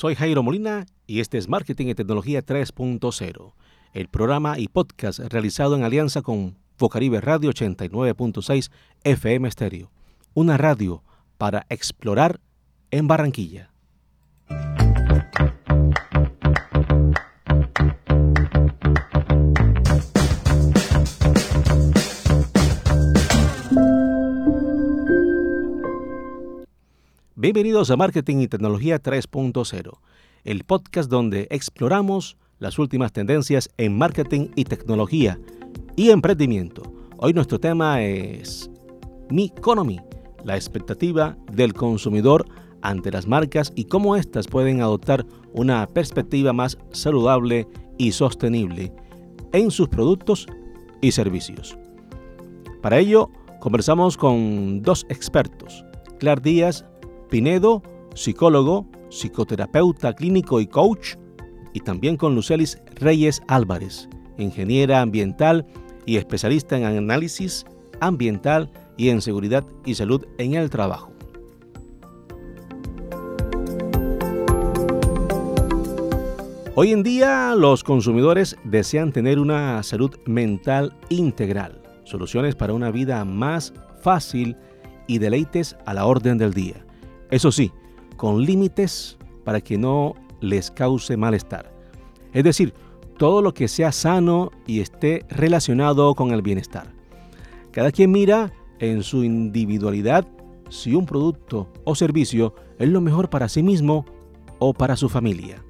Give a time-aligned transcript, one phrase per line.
[0.00, 3.52] Soy Jairo Molina y este es Marketing y Tecnología 3.0,
[3.92, 8.70] el programa y podcast realizado en alianza con Vocaribe Radio 89.6
[9.04, 9.90] FM Stereo,
[10.32, 11.04] una radio
[11.36, 12.40] para explorar
[12.90, 13.69] en Barranquilla.
[27.42, 29.98] Bienvenidos a Marketing y Tecnología 3.0,
[30.44, 35.40] el podcast donde exploramos las últimas tendencias en marketing y tecnología
[35.96, 36.82] y emprendimiento.
[37.16, 38.70] Hoy nuestro tema es
[39.30, 40.00] Mi Economy,
[40.44, 42.44] la expectativa del consumidor
[42.82, 48.92] ante las marcas y cómo éstas pueden adoptar una perspectiva más saludable y sostenible
[49.54, 50.46] en sus productos
[51.00, 51.78] y servicios.
[52.82, 55.86] Para ello, conversamos con dos expertos,
[56.18, 56.84] Clar Díaz
[57.30, 57.82] Pinedo,
[58.14, 61.14] psicólogo, psicoterapeuta clínico y coach,
[61.72, 65.64] y también con Lucelis Reyes Álvarez, ingeniera ambiental
[66.06, 67.64] y especialista en análisis
[68.00, 71.12] ambiental y en seguridad y salud en el trabajo.
[76.74, 83.24] Hoy en día los consumidores desean tener una salud mental integral, soluciones para una vida
[83.24, 84.56] más fácil
[85.06, 86.84] y deleites a la orden del día.
[87.30, 87.72] Eso sí,
[88.16, 91.72] con límites para que no les cause malestar.
[92.32, 92.74] Es decir,
[93.18, 96.92] todo lo que sea sano y esté relacionado con el bienestar.
[97.70, 100.26] Cada quien mira en su individualidad
[100.70, 104.06] si un producto o servicio es lo mejor para sí mismo
[104.58, 105.62] o para su familia.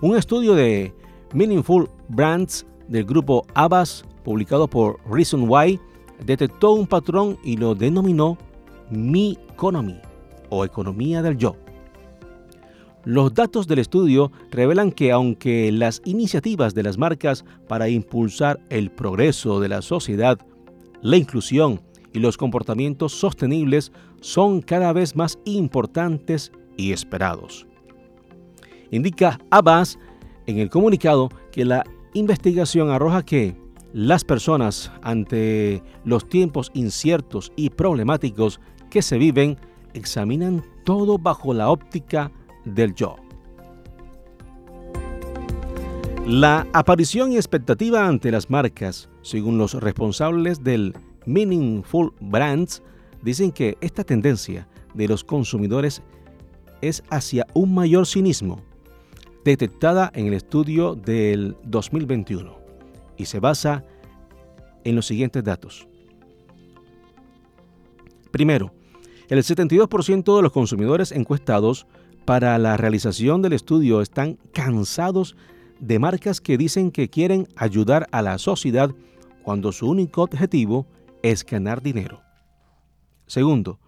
[0.00, 0.94] Un estudio de
[1.32, 5.78] Meaningful Brands del grupo Abbas, publicado por Reason Why,
[6.24, 8.38] detectó un patrón y lo denominó
[8.90, 10.00] mi Economy
[10.50, 11.56] o economía del yo.
[13.04, 18.90] Los datos del estudio revelan que aunque las iniciativas de las marcas para impulsar el
[18.92, 20.38] progreso de la sociedad,
[21.00, 21.80] la inclusión
[22.12, 23.90] y los comportamientos sostenibles
[24.20, 27.66] son cada vez más importantes y esperados.
[28.92, 29.98] Indica Abbas
[30.46, 33.56] en el comunicado que la investigación arroja que
[33.92, 38.60] las personas ante los tiempos inciertos y problemáticos
[38.92, 39.56] que se viven
[39.94, 42.30] examinan todo bajo la óptica
[42.66, 43.16] del yo.
[46.26, 50.94] La aparición y expectativa ante las marcas, según los responsables del
[51.24, 52.82] Meaningful Brands,
[53.22, 56.02] dicen que esta tendencia de los consumidores
[56.82, 58.60] es hacia un mayor cinismo,
[59.42, 62.58] detectada en el estudio del 2021,
[63.16, 63.84] y se basa
[64.84, 65.88] en los siguientes datos.
[68.30, 68.72] Primero,
[69.32, 71.86] el 72% de los consumidores encuestados
[72.26, 75.36] para la realización del estudio están cansados
[75.80, 78.94] de marcas que dicen que quieren ayudar a la sociedad
[79.42, 80.86] cuando su único objetivo
[81.22, 82.20] es ganar dinero.
[83.26, 83.78] Segundo,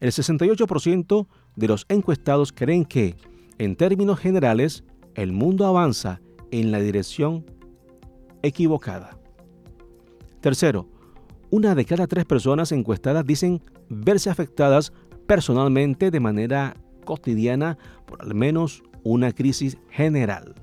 [0.00, 3.14] el 68% de los encuestados creen que,
[3.58, 4.82] en términos generales,
[5.14, 6.20] el mundo avanza
[6.50, 7.46] en la dirección
[8.42, 9.16] equivocada.
[10.40, 10.88] Tercero,
[11.50, 14.92] una de cada tres personas encuestadas dicen verse afectadas
[15.26, 20.54] personalmente de manera cotidiana por al menos una crisis general.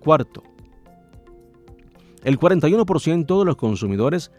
[0.00, 0.42] Cuarto,
[2.24, 4.30] el 41% de los consumidores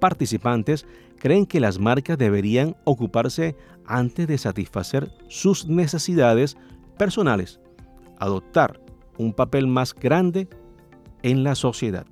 [0.00, 0.86] participantes
[1.18, 6.56] creen que las marcas deberían ocuparse antes de satisfacer sus necesidades
[6.98, 7.60] personales,
[8.18, 8.80] adoptar
[9.16, 10.48] un papel más grande
[11.22, 12.06] en la sociedad.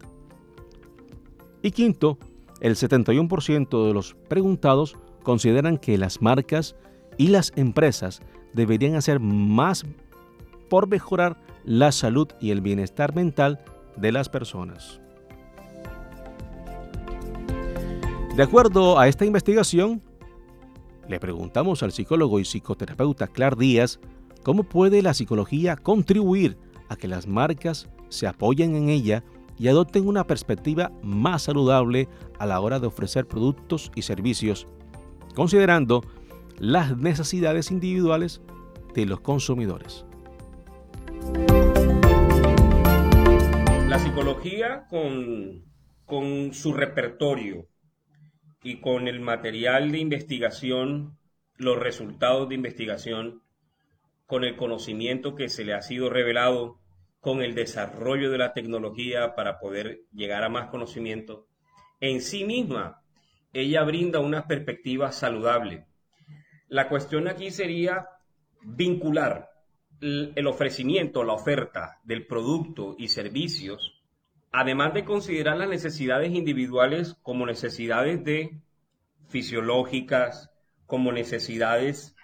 [1.62, 2.18] Y quinto,
[2.66, 6.74] el 71% de los preguntados consideran que las marcas
[7.16, 8.22] y las empresas
[8.54, 9.84] deberían hacer más
[10.68, 13.64] por mejorar la salud y el bienestar mental
[13.96, 15.00] de las personas.
[18.36, 20.02] De acuerdo a esta investigación,
[21.08, 24.00] le preguntamos al psicólogo y psicoterapeuta Clar Díaz
[24.42, 26.58] cómo puede la psicología contribuir
[26.88, 29.22] a que las marcas se apoyen en ella
[29.58, 32.08] y adopten una perspectiva más saludable
[32.38, 34.66] a la hora de ofrecer productos y servicios
[35.36, 36.02] considerando
[36.58, 38.40] las necesidades individuales
[38.94, 40.06] de los consumidores.
[43.86, 45.62] La psicología con,
[46.06, 47.68] con su repertorio
[48.62, 51.18] y con el material de investigación,
[51.56, 53.42] los resultados de investigación,
[54.24, 56.80] con el conocimiento que se le ha sido revelado,
[57.20, 61.46] con el desarrollo de la tecnología para poder llegar a más conocimiento,
[62.00, 63.02] en sí misma
[63.52, 65.86] ella brinda una perspectiva saludable.
[66.68, 68.08] La cuestión aquí sería
[68.62, 69.50] vincular
[70.00, 74.02] el ofrecimiento, la oferta del producto y servicios,
[74.52, 78.60] además de considerar las necesidades individuales como necesidades de
[79.28, 80.50] fisiológicas,
[80.86, 82.14] como necesidades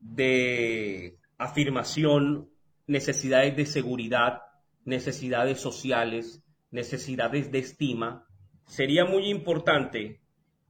[0.00, 2.50] de afirmación,
[2.86, 4.42] necesidades de seguridad,
[4.84, 8.26] necesidades sociales, necesidades de estima,
[8.66, 10.20] sería muy importante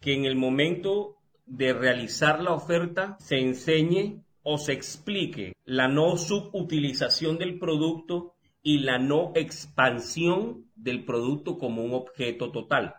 [0.00, 1.16] que en el momento
[1.46, 8.78] de realizar la oferta se enseñe o se explique la no subutilización del producto y
[8.78, 12.94] la no expansión del producto como un objeto total.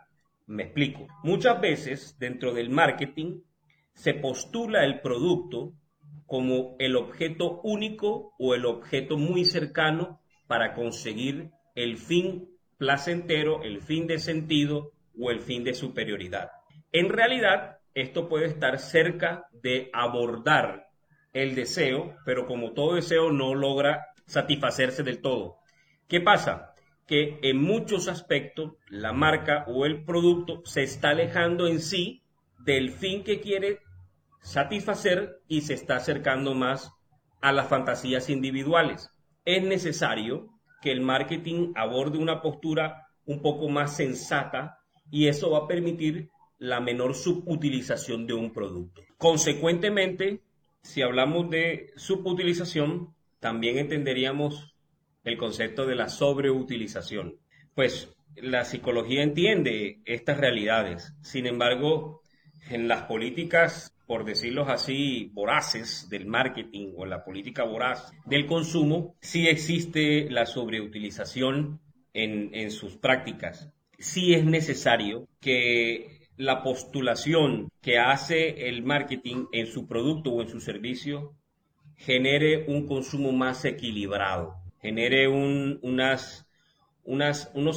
[0.45, 1.07] Me explico.
[1.23, 3.41] Muchas veces dentro del marketing
[3.93, 5.73] se postula el producto
[6.27, 13.81] como el objeto único o el objeto muy cercano para conseguir el fin placentero, el
[13.81, 16.51] fin de sentido o el fin de superioridad.
[16.91, 20.87] En realidad, esto puede estar cerca de abordar
[21.33, 25.57] el deseo, pero como todo deseo no logra satisfacerse del todo.
[26.07, 26.73] ¿Qué pasa?
[27.07, 32.23] Que en muchos aspectos la marca o el producto se está alejando en sí
[32.59, 33.79] del fin que quiere
[34.47, 36.89] satisfacer y se está acercando más
[37.41, 39.09] a las fantasías individuales.
[39.43, 40.47] Es necesario
[40.81, 44.79] que el marketing aborde una postura un poco más sensata
[45.11, 46.29] y eso va a permitir
[46.59, 49.01] la menor subutilización de un producto.
[49.17, 50.41] Consecuentemente,
[50.81, 54.75] si hablamos de subutilización, también entenderíamos
[55.25, 57.37] el concepto de la sobreutilización.
[57.75, 61.13] Pues la psicología entiende estas realidades.
[61.21, 62.21] Sin embargo,
[62.69, 69.15] en las políticas, por decirlo así, voraces del marketing o la política voraz del consumo,
[69.19, 71.81] sí existe la sobreutilización
[72.13, 73.71] en, sus prácticas.
[73.99, 80.47] Sí es necesario que la postulación que hace el marketing en su producto o en
[80.47, 81.35] su servicio
[81.97, 86.45] genere un consumo más equilibrado, genere unos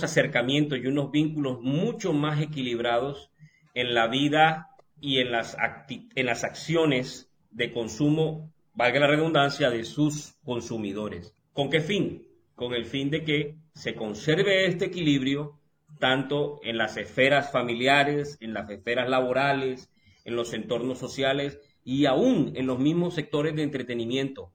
[0.04, 3.30] acercamientos y unos vínculos mucho más equilibrados
[3.74, 4.69] en la vida
[5.00, 5.56] y en las,
[5.88, 11.34] en las acciones de consumo, valga la redundancia, de sus consumidores.
[11.52, 12.26] ¿Con qué fin?
[12.54, 15.58] Con el fin de que se conserve este equilibrio
[15.98, 19.90] tanto en las esferas familiares, en las esferas laborales,
[20.24, 24.52] en los entornos sociales y aún en los mismos sectores de entretenimiento,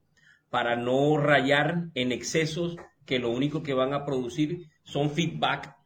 [0.48, 5.76] para no rayar en excesos que lo único que van a producir son feedback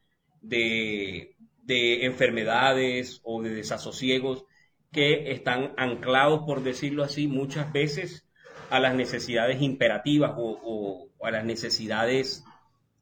[0.40, 4.44] de, de enfermedades o de desasosiegos
[4.92, 8.24] que están anclados, por decirlo así, muchas veces
[8.70, 12.44] a las necesidades imperativas o, a las necesidades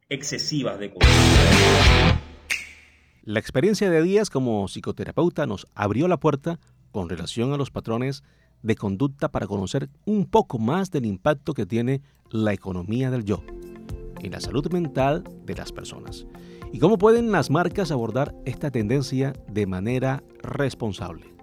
[0.08, 1.14] excesivas de consumo.
[3.22, 6.58] La experiencia de Díaz como psicoterapeuta nos abrió la puerta
[6.90, 8.22] con relación a los patrones
[8.62, 12.00] de conducta para conocer un poco más del impacto que tiene
[12.30, 13.42] la economía del yo
[14.20, 16.26] en la salud mental de las personas
[16.72, 21.37] y cómo pueden las marcas abordar esta tendencia de manera responsable.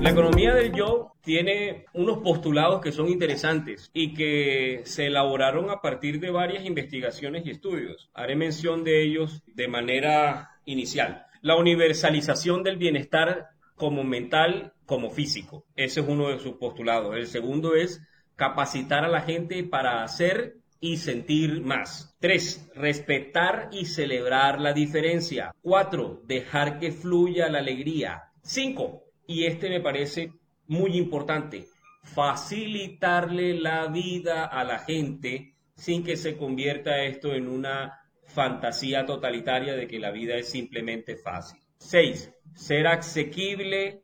[0.00, 5.80] La economía del yo tiene unos postulados que son interesantes y que se elaboraron a
[5.80, 8.08] partir de varias investigaciones y estudios.
[8.14, 11.26] Haré mención de ellos de manera inicial.
[11.42, 15.64] La universalización del bienestar como mental como físico.
[15.74, 17.16] Ese es uno de sus postulados.
[17.16, 18.00] El segundo es
[18.36, 22.16] capacitar a la gente para hacer y sentir más.
[22.20, 22.70] 3.
[22.74, 25.54] Respetar y celebrar la diferencia.
[25.62, 26.22] 4.
[26.26, 28.32] Dejar que fluya la alegría.
[28.42, 29.02] 5.
[29.26, 30.32] Y este me parece
[30.66, 31.66] muy importante.
[32.02, 39.74] Facilitarle la vida a la gente sin que se convierta esto en una fantasía totalitaria
[39.74, 41.60] de que la vida es simplemente fácil.
[41.78, 42.32] 6.
[42.54, 44.02] Ser asequible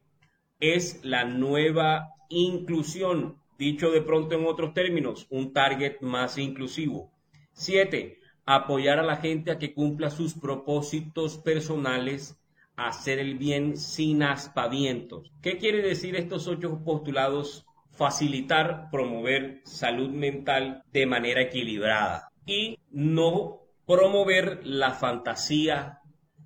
[0.61, 7.13] es la nueva inclusión Dicho de pronto en otros términos, un target más inclusivo.
[7.53, 12.43] Siete, apoyar a la gente a que cumpla sus propósitos personales,
[12.75, 15.31] hacer el bien sin aspavientos.
[15.41, 17.65] ¿Qué quiere decir estos ocho postulados?
[17.93, 26.01] Facilitar, promover salud mental de manera equilibrada y no promover la fantasía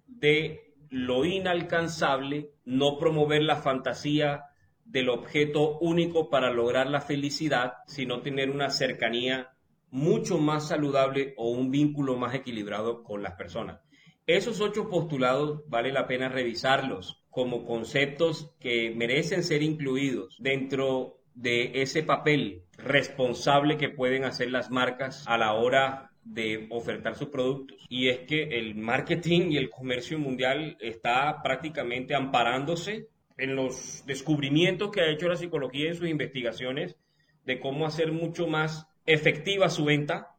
[0.06, 4.45] de lo inalcanzable, no promover la fantasía
[4.86, 9.50] del objeto único para lograr la felicidad, sino tener una cercanía
[9.90, 13.80] mucho más saludable o un vínculo más equilibrado con las personas.
[14.26, 21.82] Esos ocho postulados vale la pena revisarlos como conceptos que merecen ser incluidos dentro de
[21.82, 27.86] ese papel responsable que pueden hacer las marcas a la hora de ofertar sus productos.
[27.88, 34.90] Y es que el marketing y el comercio mundial está prácticamente amparándose en los descubrimientos
[34.90, 36.96] que ha hecho la psicología en sus investigaciones
[37.44, 40.34] de cómo hacer mucho más efectiva su venta,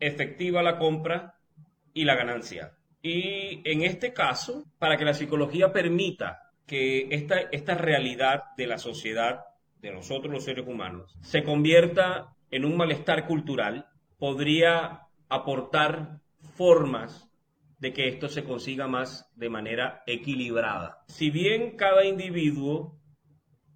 [0.00, 1.36] efectiva la compra
[1.94, 2.72] y la ganancia.
[3.02, 8.78] Y en este caso, para que la psicología permita que esta, esta realidad de la
[8.78, 9.40] sociedad,
[9.80, 13.86] de nosotros los seres humanos, se convierta en un malestar cultural,
[14.18, 16.20] podría aportar
[16.56, 17.28] formas
[17.82, 21.02] de que esto se consiga más de manera equilibrada.
[21.08, 22.96] Si bien cada individuo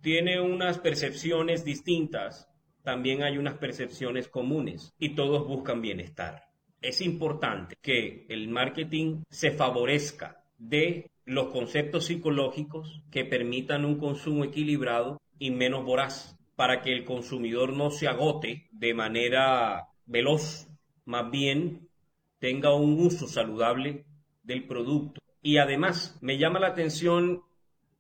[0.01, 2.49] tiene unas percepciones distintas,
[2.85, 6.45] también hay unas percepciones comunes y todos buscan bienestar.
[6.81, 14.45] Es importante que el marketing se favorezca de los conceptos psicológicos que permitan un consumo
[14.45, 20.69] equilibrado y menos voraz, para que el consumidor no se agote de manera veloz,
[21.05, 21.89] más bien
[22.39, 24.05] tenga un uso saludable
[24.43, 25.21] del producto.
[25.43, 27.43] Y además me llama la atención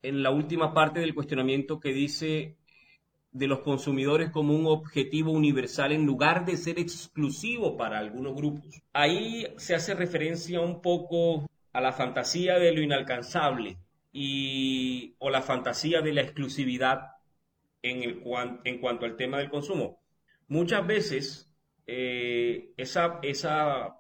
[0.03, 2.57] en la última parte del cuestionamiento que dice
[3.33, 8.81] de los consumidores como un objetivo universal en lugar de ser exclusivo para algunos grupos.
[8.93, 13.77] Ahí se hace referencia un poco a la fantasía de lo inalcanzable
[14.11, 17.17] y, o la fantasía de la exclusividad
[17.83, 18.23] en, el,
[18.65, 20.01] en cuanto al tema del consumo.
[20.49, 21.53] Muchas veces
[21.87, 23.97] eh, esa, esa,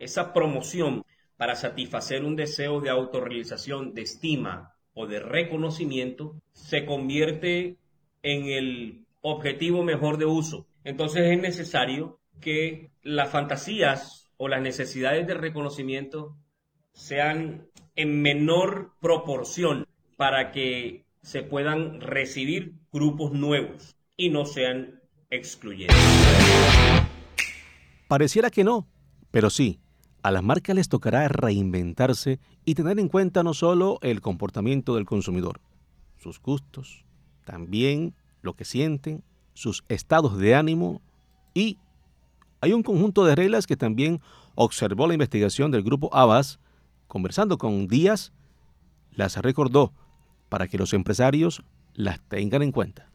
[0.00, 1.04] esa promoción
[1.36, 7.76] para satisfacer un deseo de autorrealización, de estima o de reconocimiento, se convierte
[8.22, 10.66] en el objetivo mejor de uso.
[10.84, 16.36] Entonces es necesario que las fantasías o las necesidades de reconocimiento
[16.92, 25.96] sean en menor proporción para que se puedan recibir grupos nuevos y no sean excluyentes.
[28.08, 28.88] Pareciera que no,
[29.30, 29.80] pero sí,
[30.22, 35.06] a las marcas les tocará reinventarse y tener en cuenta no solo el comportamiento del
[35.06, 35.60] consumidor,
[36.18, 37.04] sus gustos,
[37.44, 39.22] también lo que sienten,
[39.54, 41.00] sus estados de ánimo
[41.54, 41.78] y
[42.60, 44.20] hay un conjunto de reglas que también
[44.54, 46.60] observó la investigación del grupo Abbas,
[47.06, 48.32] conversando con Díaz,
[49.12, 49.92] las recordó
[50.48, 51.62] para que los empresarios
[51.94, 53.09] las tengan en cuenta.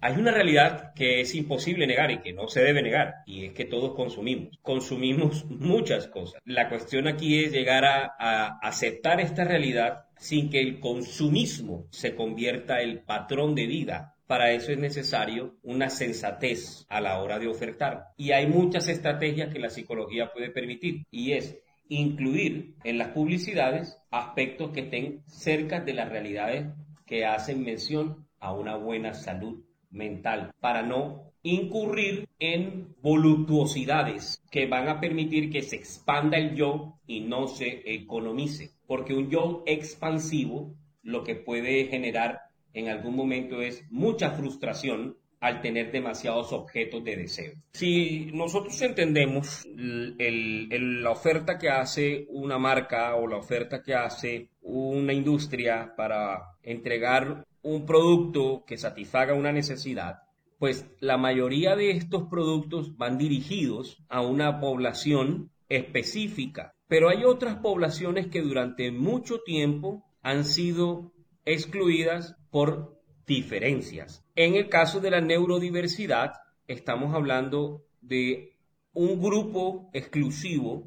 [0.00, 3.52] Hay una realidad que es imposible negar y que no se debe negar, y es
[3.52, 4.56] que todos consumimos.
[4.62, 6.40] Consumimos muchas cosas.
[6.44, 12.80] La cuestión aquí es llegar a, aceptar esta realidad sin que el consumismo se convierta
[12.80, 18.08] el patrón de vida para eso es necesario una sensatez a la hora de ofertar.
[18.18, 23.98] Y hay muchas estrategias que la psicología puede permitir y es incluir en las publicidades
[24.10, 26.66] aspectos que estén cerca de las realidades
[27.06, 34.88] que hacen mención a una buena salud mental para no incurrir en voluptuosidades que van
[34.88, 38.72] a permitir que se expanda el yo y no se economice.
[38.86, 42.40] Porque un yo expansivo lo que puede generar
[42.74, 47.52] en algún momento es mucha frustración al tener demasiados objetos de deseo.
[47.72, 55.12] Si nosotros entendemos la oferta que hace una marca o la oferta que hace una
[55.12, 60.22] industria para entregar un producto que satisfaga una necesidad,
[60.58, 67.56] pues la mayoría de estos productos van dirigidos a una población específica, pero hay otras
[67.56, 71.12] poblaciones que durante mucho tiempo han sido
[71.44, 74.24] excluidas por diferencias.
[74.34, 76.32] En el caso de la neurodiversidad,
[76.66, 78.56] estamos hablando de
[78.92, 80.86] un grupo exclusivo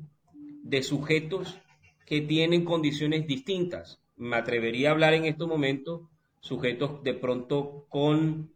[0.64, 1.60] de sujetos
[2.06, 4.02] que tienen condiciones distintas.
[4.16, 6.02] Me atrevería a hablar en estos momentos
[6.42, 8.52] sujetos de pronto con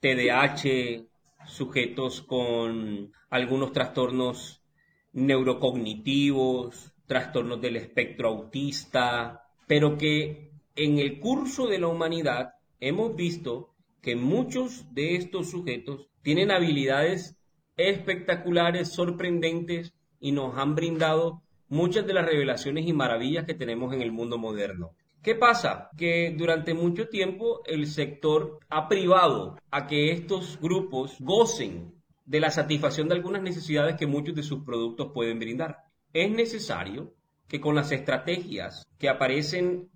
[0.00, 1.06] TDAH,
[1.46, 4.62] sujetos con algunos trastornos
[5.12, 13.74] neurocognitivos, trastornos del espectro autista, pero que en el curso de la humanidad hemos visto
[14.00, 17.36] que muchos de estos sujetos tienen habilidades
[17.76, 24.02] espectaculares, sorprendentes y nos han brindado muchas de las revelaciones y maravillas que tenemos en
[24.02, 24.92] el mundo moderno.
[25.22, 25.90] ¿Qué pasa?
[25.98, 31.92] Que durante mucho tiempo el sector ha privado a que estos grupos gocen
[32.24, 35.76] de la satisfacción de algunas necesidades que muchos de sus productos pueden brindar.
[36.14, 37.12] Es necesario
[37.48, 39.90] que con las estrategias que aparecen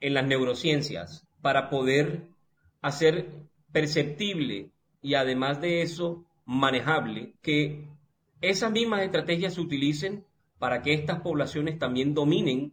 [0.00, 2.28] en las neurociencias para poder
[2.80, 3.28] hacer
[3.72, 4.70] perceptible
[5.02, 7.88] y además de eso manejable que
[8.40, 10.24] esas mismas estrategias se utilicen
[10.58, 12.72] para que estas poblaciones también dominen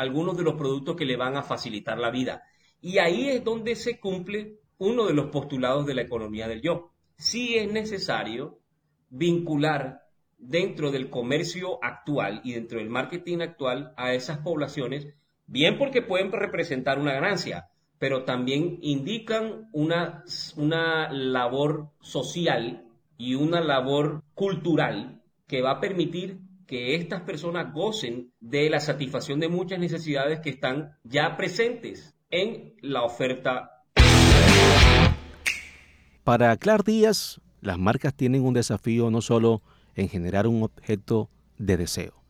[0.00, 2.42] algunos de los productos que le van a facilitar la vida.
[2.80, 6.92] Y ahí es donde se cumple uno de los postulados de la economía del yo.
[7.16, 8.60] Sí es necesario
[9.10, 10.02] vincular
[10.38, 15.14] dentro del comercio actual y dentro del marketing actual a esas poblaciones
[15.50, 20.22] Bien porque pueden representar una ganancia, pero también indican una,
[20.56, 22.84] una labor social
[23.18, 26.38] y una labor cultural que va a permitir
[26.70, 32.74] que estas personas gocen de la satisfacción de muchas necesidades que están ya presentes en
[32.80, 33.82] la oferta.
[36.22, 39.62] Para Clar Díaz, las marcas tienen un desafío no solo
[39.96, 42.22] en generar un objeto de deseo,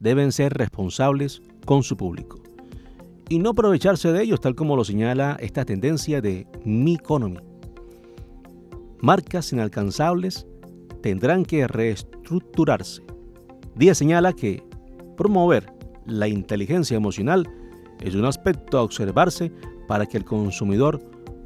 [0.00, 2.42] deben ser responsables con su público
[3.28, 7.38] y no aprovecharse de ellos, tal como lo señala esta tendencia de Mi Economy.
[8.98, 10.48] Marcas inalcanzables
[11.00, 13.13] tendrán que reestructurarse.
[13.76, 14.62] Díaz señala que
[15.16, 15.72] promover
[16.06, 17.48] la inteligencia emocional
[18.00, 19.50] es un aspecto a observarse
[19.88, 21.00] para que el consumidor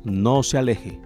[0.04, 1.00] no se aleje.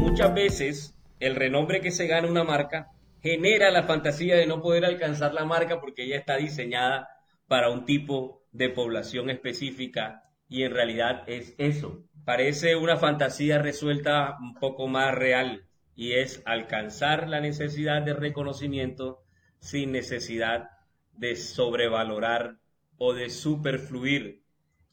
[0.00, 4.86] Muchas veces el renombre que se gana una marca genera la fantasía de no poder
[4.86, 7.10] alcanzar la marca porque ya está diseñada
[7.46, 12.04] para un tipo de población específica y en realidad es eso.
[12.24, 15.65] Parece una fantasía resuelta un poco más real
[15.96, 19.24] y es alcanzar la necesidad de reconocimiento
[19.58, 20.70] sin necesidad
[21.14, 22.58] de sobrevalorar
[22.98, 24.42] o de superfluir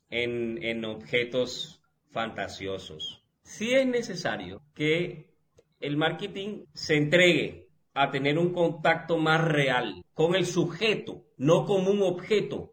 [0.10, 1.82] en, en objetos
[2.12, 3.24] fantasiosos.
[3.44, 5.34] Sí es necesario que
[5.82, 11.92] el marketing se entregue a tener un contacto más real con el sujeto, no como
[11.92, 12.72] un objeto,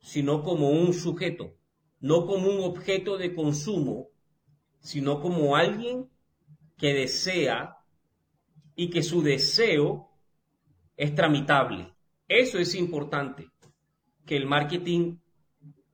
[0.00, 1.54] sino como un sujeto,
[2.00, 4.08] no como un objeto de consumo,
[4.80, 6.08] sino como alguien
[6.78, 7.76] que desea
[8.76, 10.08] y que su deseo
[10.96, 11.92] es tramitable.
[12.28, 13.48] Eso es importante,
[14.24, 15.16] que el marketing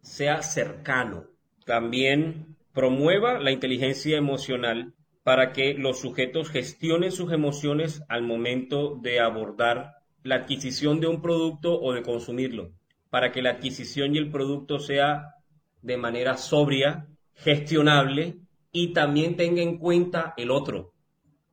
[0.02, 1.24] sea cercano.
[1.64, 9.20] También promueva la inteligencia emocional para que los sujetos gestionen sus emociones al momento de
[9.20, 12.72] abordar la adquisición de un producto o de consumirlo,
[13.08, 15.36] para que la adquisición y el producto sea
[15.80, 18.43] de manera sobria, gestionable
[18.74, 20.92] y también tenga en cuenta el otro,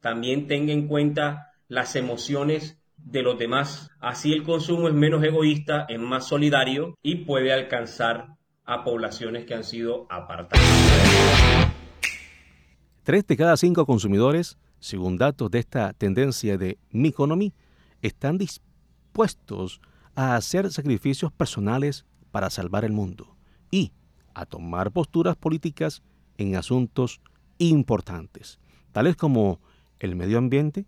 [0.02, 3.92] también tenga en cuenta las emociones de los demás.
[4.00, 9.54] Así el consumo es menos egoísta, es más solidario y puede alcanzar a poblaciones que
[9.54, 10.66] han sido apartadas.
[13.04, 17.54] Tres de cada cinco consumidores, según datos de esta tendencia de Mi Economy,
[18.02, 19.80] están dispuestos
[20.16, 23.38] a hacer sacrificios personales para salvar el mundo
[23.70, 23.92] y
[24.34, 26.02] a tomar posturas políticas
[26.38, 27.22] en asuntos
[27.58, 28.60] importantes,
[28.92, 29.60] tales como
[30.00, 30.86] el medio ambiente.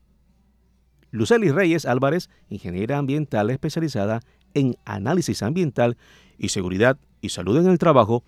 [1.12, 4.22] Lucely Reyes Álvarez, ingeniera ambiental especializada
[4.54, 5.98] en análisis ambiental
[6.38, 8.24] y seguridad y salud en el trabajo,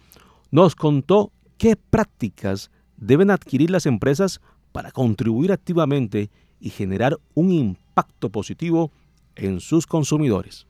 [0.51, 8.29] nos contó qué prácticas deben adquirir las empresas para contribuir activamente y generar un impacto
[8.29, 8.91] positivo
[9.35, 10.67] en sus consumidores.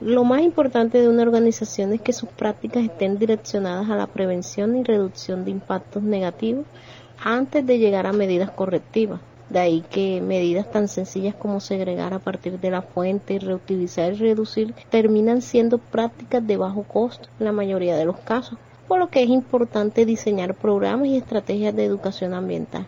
[0.00, 4.76] Lo más importante de una organización es que sus prácticas estén direccionadas a la prevención
[4.76, 6.66] y reducción de impactos negativos
[7.22, 9.20] antes de llegar a medidas correctivas.
[9.50, 14.16] De ahí que medidas tan sencillas como segregar a partir de la fuente, reutilizar y
[14.16, 19.10] reducir terminan siendo prácticas de bajo costo en la mayoría de los casos por lo
[19.10, 22.86] que es importante diseñar programas y estrategias de educación ambiental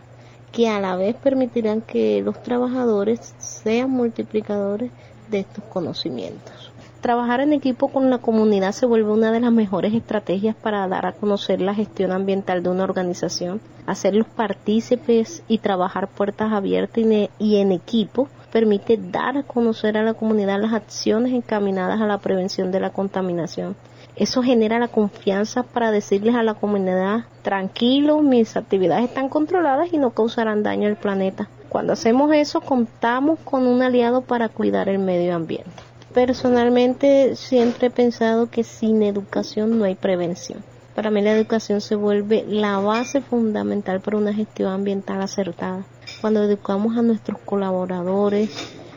[0.51, 4.91] que a la vez permitirán que los trabajadores sean multiplicadores
[5.29, 6.60] de estos conocimientos.
[7.01, 11.05] Trabajar en equipo con la comunidad se vuelve una de las mejores estrategias para dar
[11.05, 17.03] a conocer la gestión ambiental de una organización, hacerlos partícipes y trabajar puertas abiertas
[17.39, 22.19] y en equipo permite dar a conocer a la comunidad las acciones encaminadas a la
[22.19, 23.75] prevención de la contaminación
[24.15, 29.97] eso genera la confianza para decirles a la comunidad, tranquilo, mis actividades están controladas y
[29.97, 31.47] no causarán daño al planeta.
[31.69, 35.90] Cuando hacemos eso, contamos con un aliado para cuidar el medio ambiente.
[36.13, 40.61] Personalmente siempre he pensado que sin educación no hay prevención.
[40.93, 45.85] Para mí la educación se vuelve la base fundamental para una gestión ambiental acertada.
[46.19, 48.49] Cuando educamos a nuestros colaboradores,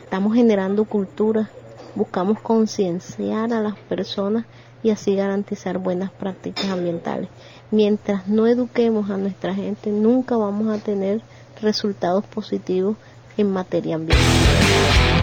[0.03, 1.49] estamos generando cultura,
[1.95, 4.45] buscamos concienciar a las personas
[4.83, 7.29] y así garantizar buenas prácticas ambientales.
[7.71, 11.21] Mientras no eduquemos a nuestra gente, nunca vamos a tener
[11.61, 12.97] resultados positivos
[13.37, 15.14] en materia ambiental.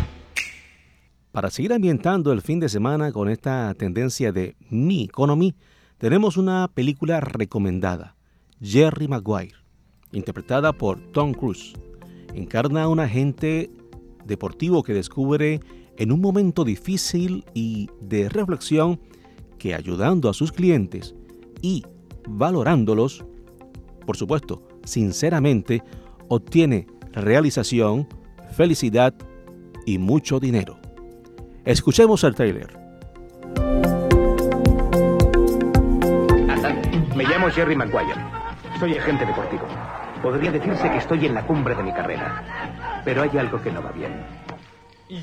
[1.33, 5.55] Para seguir ambientando el fin de semana con esta tendencia de Mi Economy,
[5.97, 8.17] tenemos una película recomendada,
[8.61, 9.55] Jerry Maguire,
[10.13, 11.73] interpretada por Tom Cruise.
[12.35, 13.71] Encarna a un agente
[14.27, 15.61] deportivo que descubre
[15.97, 19.01] en un momento difícil y de reflexión
[19.59, 21.15] que ayudando a sus clientes
[21.63, 21.83] y
[22.29, 23.25] valorándolos,
[24.05, 25.83] por supuesto, sinceramente,
[26.29, 28.07] obtiene realización,
[28.55, 29.15] felicidad
[29.87, 30.83] y mucho dinero.
[31.65, 32.77] Escuchemos al trailer.
[37.15, 38.21] Me llamo Jerry Maguire.
[38.81, 39.63] Soy agente deportivo.
[40.23, 43.01] Podría decirse que estoy en la cumbre de mi carrera.
[43.05, 44.25] Pero hay algo que no va bien.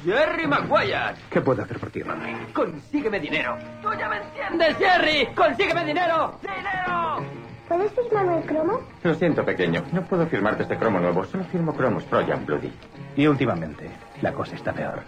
[0.05, 1.15] Jerry Maguire.
[1.29, 2.37] ¿Qué puedo hacer por ti, Ronnie?
[2.53, 3.57] Consígueme dinero.
[3.81, 5.27] Tú ya me entiendes, Jerry.
[5.35, 6.39] Consígueme dinero.
[6.41, 7.25] ¡Dinero!
[7.67, 8.79] ¿Puedes firmarme el cromo?
[9.03, 9.83] Lo siento, pequeño.
[9.91, 11.25] No puedo firmarte este cromo nuevo.
[11.25, 12.71] Solo firmo cromos Trojan Bloody.
[13.17, 13.89] Y últimamente,
[14.21, 15.03] la cosa está peor.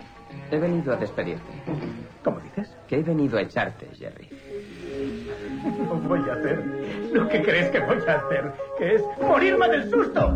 [0.51, 1.51] He venido a despedirte.
[2.23, 2.75] ¿Cómo dices?
[2.87, 4.29] Que he venido a echarte, Jerry.
[5.79, 6.63] No voy a hacer
[7.13, 10.35] lo que crees que voy a hacer, que es morirme del susto.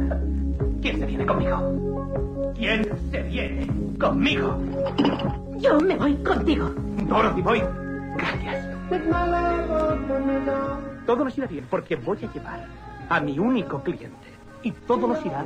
[0.82, 2.54] ¿Quién se viene conmigo?
[2.56, 3.68] ¿Quién se viene
[4.00, 4.58] conmigo?
[5.58, 6.70] Yo me voy contigo.
[7.08, 7.62] Dorothy, voy.
[8.18, 8.68] Gracias.
[11.06, 12.68] Todo nos irá bien porque voy a llevar
[13.10, 14.28] a mi único cliente.
[14.64, 15.46] Y todo nos irá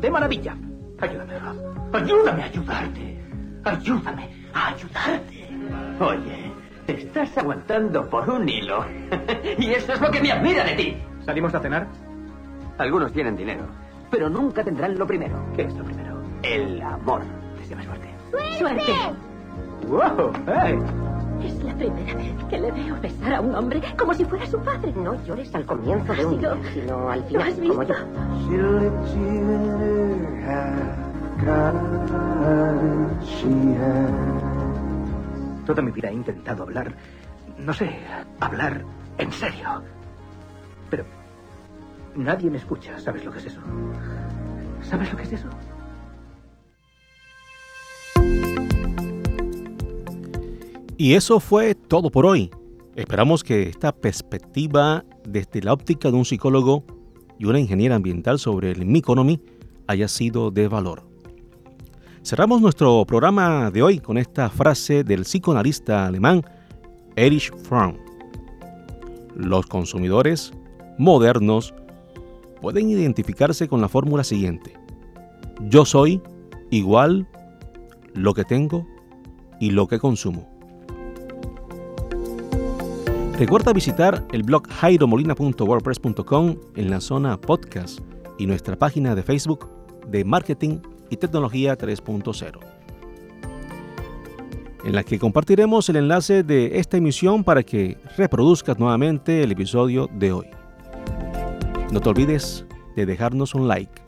[0.00, 0.56] de maravilla.
[1.00, 1.94] Ayúdame, Rob.
[1.94, 3.17] Ayúdame a ayudarte.
[3.68, 5.48] Ayúdame a ayudarte.
[6.00, 6.52] Oye,
[6.86, 8.84] estás aguantando por un hilo.
[9.58, 10.96] y eso es lo que me admira de ti.
[11.24, 11.86] ¿Salimos a cenar?
[12.78, 13.66] Algunos tienen dinero,
[14.10, 15.44] pero nunca tendrán lo primero.
[15.54, 16.22] ¿Qué es lo primero?
[16.42, 17.22] El amor.
[17.58, 18.08] Deseame suerte.
[18.58, 18.92] ¡Suerte!
[19.86, 20.32] ¡Wow!
[20.46, 20.78] ¡Hey!
[21.44, 24.58] Es la primera vez que le veo besar a un hombre como si fuera su
[24.60, 24.92] padre.
[24.96, 27.94] No llores al comienzo de un día, sino al ¿Lo final, como yo.
[35.66, 36.94] Toda mi vida he intentado hablar,
[37.58, 37.90] no sé,
[38.40, 38.84] hablar
[39.18, 39.82] en serio.
[40.90, 41.04] Pero
[42.16, 42.98] nadie me escucha.
[42.98, 43.60] ¿Sabes lo que es eso?
[44.82, 45.48] ¿Sabes lo que es eso?
[50.96, 52.50] Y eso fue todo por hoy.
[52.96, 56.84] Esperamos que esta perspectiva desde la óptica de un psicólogo
[57.38, 59.40] y una ingeniera ambiental sobre el Miconomy
[59.86, 61.07] haya sido de valor.
[62.22, 66.42] Cerramos nuestro programa de hoy con esta frase del psicoanalista alemán
[67.16, 67.96] Erich Fromm.
[69.34, 70.52] Los consumidores
[70.98, 71.74] modernos
[72.60, 74.74] pueden identificarse con la fórmula siguiente.
[75.68, 76.20] Yo soy
[76.70, 77.26] igual
[78.14, 78.86] lo que tengo
[79.60, 80.48] y lo que consumo.
[83.38, 88.00] Recuerda visitar el blog jairomolina.wordpress.com en la zona podcast
[88.38, 89.68] y nuestra página de Facebook
[90.08, 92.58] de Marketing y Tecnología 3.0,
[94.84, 100.08] en la que compartiremos el enlace de esta emisión para que reproduzcas nuevamente el episodio
[100.12, 100.46] de hoy.
[101.90, 102.66] No te olvides
[102.96, 104.02] de dejarnos un like.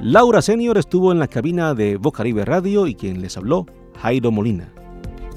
[0.00, 3.66] Laura Senior estuvo en la cabina de Bocaribe Radio y quien les habló,
[4.00, 4.72] Jairo Molina.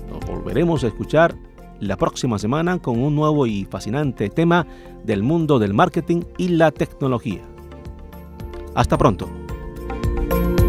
[0.09, 1.35] Nos volveremos a escuchar
[1.79, 4.67] la próxima semana con un nuevo y fascinante tema
[5.03, 7.41] del mundo del marketing y la tecnología.
[8.75, 9.40] Hasta pronto.
[10.31, 10.60] Thank you.